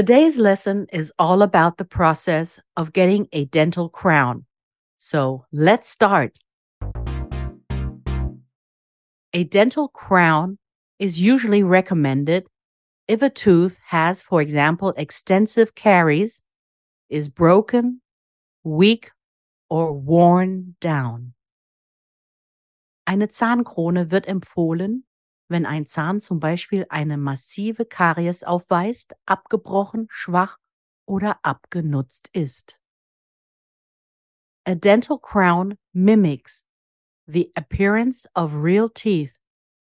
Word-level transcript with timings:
Today's 0.00 0.38
lesson 0.38 0.86
is 0.94 1.12
all 1.18 1.42
about 1.42 1.76
the 1.76 1.84
process 1.84 2.58
of 2.74 2.94
getting 2.94 3.28
a 3.32 3.44
dental 3.44 3.90
crown. 3.90 4.46
So 4.96 5.44
let's 5.52 5.90
start. 5.90 6.38
A 9.34 9.44
dental 9.44 9.88
crown 9.88 10.56
is 10.98 11.20
usually 11.20 11.62
recommended 11.62 12.46
if 13.08 13.20
a 13.20 13.28
tooth 13.28 13.78
has, 13.88 14.22
for 14.22 14.40
example, 14.40 14.94
extensive 14.96 15.74
caries, 15.74 16.40
is 17.10 17.28
broken, 17.28 18.00
weak, 18.64 19.10
or 19.68 19.92
worn 19.92 20.76
down. 20.80 21.34
Eine 23.06 23.28
Zahnkrone 23.28 24.10
wird 24.10 24.24
empfohlen, 24.26 25.02
wenn 25.50 25.66
ein 25.66 25.84
Zahn 25.84 26.20
zum 26.20 26.40
Beispiel 26.40 26.86
eine 26.88 27.16
massive 27.16 27.84
Karies 27.84 28.44
aufweist, 28.44 29.14
abgebrochen, 29.26 30.06
schwach 30.10 30.58
oder 31.06 31.38
abgenutzt 31.42 32.30
ist. 32.32 32.78
A 34.64 34.74
dental 34.74 35.18
crown 35.18 35.76
mimics 35.92 36.64
the 37.26 37.50
appearance 37.56 38.26
of 38.34 38.54
real 38.54 38.88
teeth, 38.88 39.34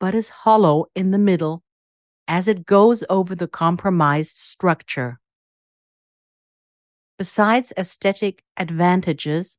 but 0.00 0.14
is 0.14 0.44
hollow 0.44 0.86
in 0.94 1.10
the 1.10 1.18
middle 1.18 1.62
as 2.26 2.48
it 2.48 2.66
goes 2.66 3.04
over 3.08 3.34
the 3.34 3.48
compromised 3.48 4.38
structure. 4.38 5.20
Besides 7.18 7.72
aesthetic 7.76 8.42
advantages, 8.56 9.58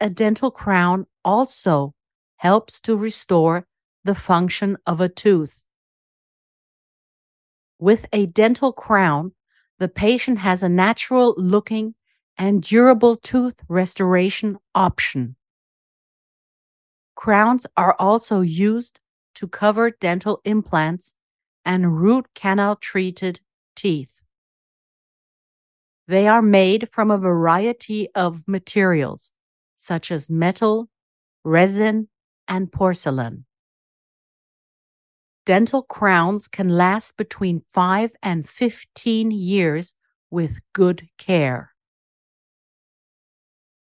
a 0.00 0.08
dental 0.08 0.50
crown 0.50 1.06
also 1.24 1.92
helps 2.36 2.80
to 2.80 2.96
restore 2.96 3.66
the 4.08 4.14
function 4.14 4.78
of 4.86 5.02
a 5.02 5.08
tooth. 5.10 5.66
With 7.78 8.06
a 8.10 8.24
dental 8.24 8.72
crown, 8.72 9.32
the 9.78 9.88
patient 9.90 10.38
has 10.38 10.62
a 10.62 10.68
natural 10.70 11.34
looking 11.36 11.94
and 12.38 12.62
durable 12.62 13.16
tooth 13.16 13.56
restoration 13.68 14.56
option. 14.74 15.36
Crowns 17.16 17.66
are 17.76 17.96
also 17.98 18.40
used 18.40 18.98
to 19.34 19.46
cover 19.46 19.90
dental 19.90 20.40
implants 20.46 21.12
and 21.66 22.00
root 22.00 22.28
canal 22.34 22.76
treated 22.76 23.40
teeth. 23.76 24.22
They 26.06 26.26
are 26.26 26.40
made 26.40 26.88
from 26.88 27.10
a 27.10 27.18
variety 27.18 28.08
of 28.14 28.48
materials, 28.48 29.32
such 29.76 30.10
as 30.10 30.30
metal, 30.30 30.88
resin, 31.44 32.08
and 32.48 32.72
porcelain. 32.72 33.44
Dental 35.48 35.82
crowns 35.82 36.46
can 36.46 36.68
last 36.68 37.16
between 37.16 37.62
5 37.66 38.12
and 38.22 38.46
15 38.46 39.30
years 39.30 39.94
with 40.30 40.58
good 40.74 41.08
care. 41.16 41.70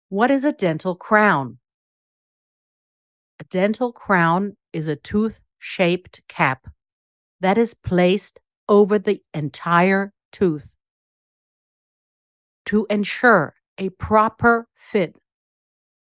What 0.09 0.29
is 0.29 0.45
a 0.45 0.51
dental 0.51 0.93
crown? 0.93 1.57
A 3.39 3.43
dental 3.45 3.91
crown 3.91 4.55
is 4.71 4.87
a 4.87 4.95
tooth 4.95 5.39
shaped 5.57 6.21
cap 6.27 6.67
that 7.39 7.57
is 7.57 7.73
placed 7.73 8.39
over 8.69 8.99
the 8.99 9.23
entire 9.33 10.13
tooth. 10.31 10.77
To 12.67 12.85
ensure 12.87 13.55
a 13.79 13.89
proper 13.89 14.67
fit, 14.75 15.15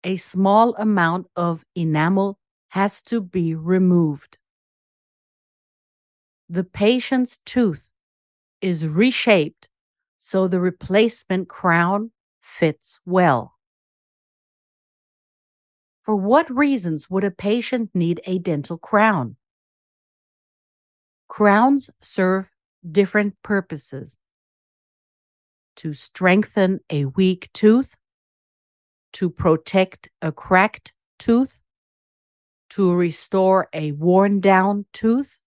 a 0.03 0.17
small 0.17 0.75
amount 0.75 1.29
of 1.37 1.65
enamel 1.77 2.37
has 2.71 3.01
to 3.03 3.21
be 3.21 3.55
removed. 3.55 4.39
The 6.49 6.65
patient's 6.65 7.39
tooth 7.45 7.93
is 8.61 8.87
reshaped 8.87 9.69
so 10.19 10.49
the 10.49 10.61
replacement 10.61 11.49
crown 11.49 12.11
fits 12.41 13.01
well. 13.05 13.55
For 16.03 16.17
what 16.17 16.49
reasons 16.51 17.11
would 17.11 17.25
a 17.25 17.31
patient 17.31 17.91
need 17.95 18.21
a 18.25 18.39
dental 18.39 18.79
crown? 18.79 19.37
Crowns 21.29 21.91
serve 22.01 22.53
different 22.89 23.35
purposes 23.43 24.17
to 25.77 25.95
strengthen 25.95 26.81
a 26.91 27.07
weak 27.07 27.51
tooth, 27.53 27.97
to 29.13 29.29
protect 29.31 30.09
a 30.23 30.33
cracked 30.33 30.93
tooth, 31.19 31.61
to 32.71 32.95
restore 32.95 33.69
a 33.73 33.93
worn 33.93 34.41
down 34.41 34.87
tooth, 34.93 35.39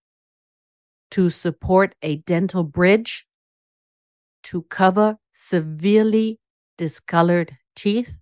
to 1.10 1.30
support 1.30 1.94
a 2.02 2.16
dental 2.16 2.64
bridge, 2.64 3.26
to 4.42 4.62
cover 4.62 5.18
severely 5.32 6.38
discolored 6.78 7.56
teeth, 7.74 8.14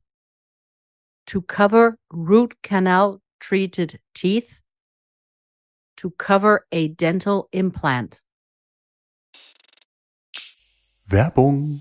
to 1.27 1.43
cover 1.43 1.99
root 2.13 2.55
canal 2.63 3.21
treated 3.41 4.01
teeth, 4.15 4.63
to 5.97 6.11
cover 6.11 6.67
a 6.73 6.89
dental 6.89 7.49
implant. 7.53 8.23
Werbung. 11.05 11.81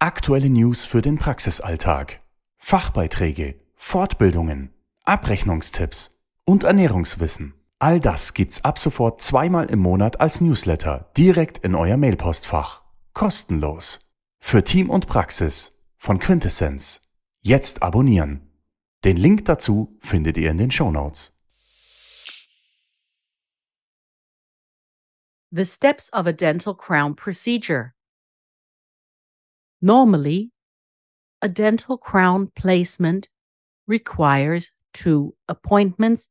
Aktuelle 0.00 0.50
News 0.50 0.84
für 0.84 1.00
den 1.00 1.16
Praxisalltag. 1.18 2.20
Fachbeiträge, 2.58 3.54
Fortbildungen, 3.76 4.74
Abrechnungstipps 5.04 6.20
und 6.44 6.64
Ernährungswissen. 6.64 7.54
All 7.82 7.98
das 7.98 8.32
gibt's 8.32 8.64
ab 8.64 8.78
sofort 8.78 9.20
zweimal 9.20 9.66
im 9.66 9.80
Monat 9.80 10.20
als 10.20 10.40
Newsletter 10.40 11.10
direkt 11.16 11.58
in 11.58 11.74
euer 11.74 11.96
Mailpostfach. 11.96 12.80
Kostenlos. 13.12 14.08
Für 14.38 14.62
Team 14.62 14.88
und 14.88 15.08
Praxis 15.08 15.82
von 15.96 16.20
Quintessenz. 16.20 17.02
Jetzt 17.40 17.82
abonnieren. 17.82 18.48
Den 19.02 19.16
Link 19.16 19.46
dazu 19.46 19.98
findet 19.98 20.38
ihr 20.38 20.52
in 20.52 20.58
den 20.58 20.70
Show 20.70 20.92
Notes. 20.92 21.32
The 25.50 25.66
steps 25.66 26.08
of 26.12 26.28
a 26.28 26.32
dental 26.32 26.76
crown 26.76 27.16
procedure. 27.16 27.94
Normally, 29.80 30.52
a 31.40 31.48
dental 31.48 31.98
crown 31.98 32.52
placement 32.54 33.28
requires 33.88 34.70
two 34.92 35.34
appointments 35.48 36.28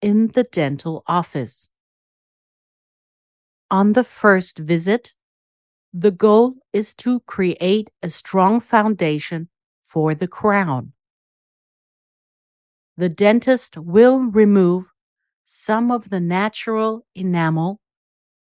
in 0.00 0.28
the 0.28 0.44
dental 0.44 1.02
office. 1.06 1.70
On 3.70 3.92
the 3.92 4.04
first 4.04 4.58
visit, 4.58 5.14
the 5.92 6.10
goal 6.10 6.54
is 6.72 6.94
to 6.94 7.20
create 7.20 7.90
a 8.02 8.08
strong 8.08 8.60
foundation 8.60 9.48
for 9.84 10.14
the 10.14 10.28
crown. 10.28 10.92
The 12.96 13.08
dentist 13.08 13.76
will 13.76 14.24
remove 14.24 14.92
some 15.44 15.90
of 15.90 16.10
the 16.10 16.20
natural 16.20 17.06
enamel 17.14 17.80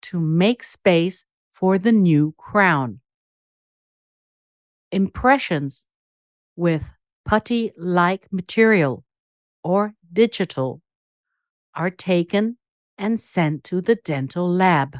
to 0.01 0.19
make 0.19 0.63
space 0.63 1.25
for 1.51 1.77
the 1.77 1.91
new 1.91 2.33
crown. 2.37 3.01
Impressions 4.91 5.87
with 6.55 6.93
putty 7.25 7.71
like 7.77 8.27
material 8.31 9.03
or 9.63 9.93
digital 10.11 10.81
are 11.77 11.91
taken 11.91 12.57
and 12.97 13.19
sent 13.19 13.63
to 13.63 13.79
the 13.79 13.95
dental 13.95 14.49
lab. 14.49 14.97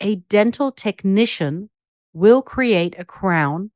A 0.00 0.16
dental 0.16 0.72
technician 0.72 1.68
will 2.12 2.42
create 2.42 2.96
a 2.98 3.04
crown 3.04 3.70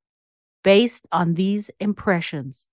based 0.64 1.06
on 1.12 1.34
these 1.34 1.70
impressions. 1.78 2.66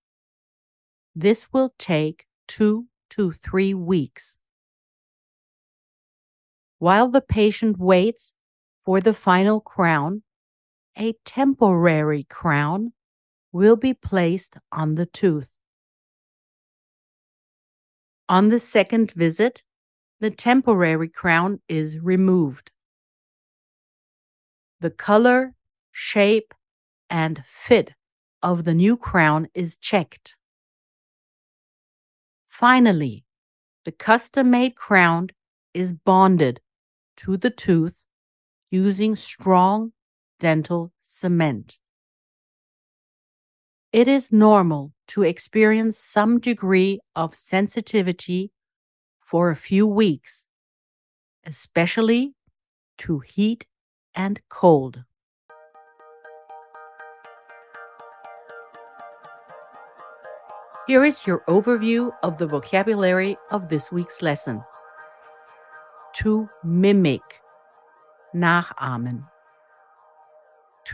This 1.14 1.52
will 1.52 1.74
take 1.78 2.26
two 2.48 2.86
to 3.10 3.30
three 3.30 3.74
weeks. 3.74 4.36
While 6.78 7.08
the 7.08 7.20
patient 7.20 7.78
waits 7.78 8.32
for 8.84 9.00
the 9.00 9.14
final 9.14 9.60
crown, 9.60 10.22
a 10.98 11.14
temporary 11.24 12.24
crown 12.24 12.92
will 13.52 13.76
be 13.76 13.94
placed 13.94 14.56
on 14.72 14.96
the 14.96 15.06
tooth. 15.06 15.53
On 18.28 18.48
the 18.48 18.58
second 18.58 19.12
visit, 19.12 19.62
the 20.20 20.30
temporary 20.30 21.08
crown 21.08 21.60
is 21.68 21.98
removed. 21.98 22.70
The 24.80 24.90
color, 24.90 25.54
shape, 25.92 26.54
and 27.10 27.44
fit 27.46 27.92
of 28.42 28.64
the 28.64 28.74
new 28.74 28.96
crown 28.96 29.48
is 29.54 29.76
checked. 29.76 30.36
Finally, 32.46 33.24
the 33.84 33.92
custom 33.92 34.50
made 34.50 34.76
crown 34.76 35.28
is 35.74 35.92
bonded 35.92 36.60
to 37.18 37.36
the 37.36 37.50
tooth 37.50 38.06
using 38.70 39.14
strong 39.16 39.92
dental 40.40 40.92
cement. 41.02 41.78
It 43.94 44.08
is 44.08 44.32
normal 44.32 44.90
to 45.06 45.22
experience 45.22 45.96
some 45.96 46.40
degree 46.40 46.98
of 47.14 47.32
sensitivity 47.32 48.50
for 49.20 49.50
a 49.50 49.54
few 49.54 49.86
weeks, 49.86 50.46
especially 51.46 52.34
to 52.98 53.20
heat 53.20 53.66
and 54.12 54.40
cold. 54.48 55.04
Here 60.88 61.04
is 61.04 61.24
your 61.24 61.44
overview 61.48 62.10
of 62.24 62.38
the 62.38 62.48
vocabulary 62.48 63.36
of 63.52 63.68
this 63.68 63.92
week's 63.92 64.22
lesson. 64.22 64.60
To 66.14 66.48
mimic, 66.64 67.22
nachahmen. 68.34 69.22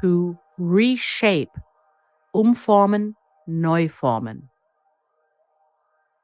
To 0.03 0.39
reshape, 0.59 1.57
umformen, 2.35 3.15
neu 3.47 3.89
formen. 3.89 4.49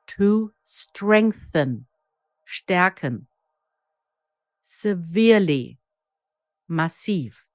To 0.07 0.53
strengthen, 0.65 1.87
stärken. 2.45 3.27
Severely, 4.61 5.79
massiv. 6.69 7.51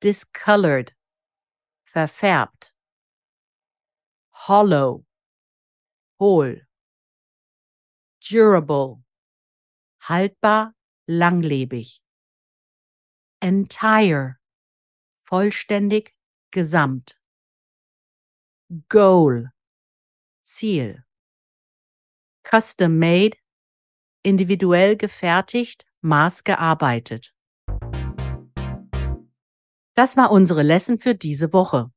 Discolored, 0.00 0.92
verfärbt. 1.84 2.72
Hollow, 4.30 5.04
hohl. 6.18 6.66
Durable, 8.20 9.02
haltbar, 10.08 10.74
langlebig. 11.06 12.00
Entire, 13.42 14.36
vollständig, 15.20 16.14
gesamt. 16.50 17.18
Goal, 18.88 19.50
Ziel. 20.42 21.04
Custom 22.42 22.98
made, 22.98 23.36
individuell 24.22 24.96
gefertigt, 24.96 25.86
maßgearbeitet. 26.00 27.34
Das 29.94 30.16
war 30.16 30.30
unsere 30.30 30.62
Lesson 30.62 30.98
für 30.98 31.14
diese 31.14 31.52
Woche. 31.52 31.90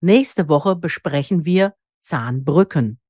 Nächste 0.00 0.48
Woche 0.48 0.76
besprechen 0.76 1.44
wir 1.44 1.74
Zahnbrücken. 2.00 3.00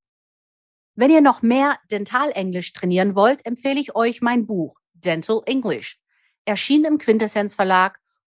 Wenn 0.94 1.10
ihr 1.10 1.20
noch 1.20 1.42
mehr 1.42 1.78
Dentalenglisch 1.90 2.72
trainieren 2.72 3.14
wollt, 3.14 3.46
empfehle 3.46 3.78
ich 3.78 3.94
euch 3.94 4.20
mein 4.20 4.46
Buch 4.46 4.80
Dental 4.94 5.42
English, 5.46 6.00
erschienen 6.44 6.86
im 6.86 6.98
Quintessenz 6.98 7.54
Verlag 7.54 8.00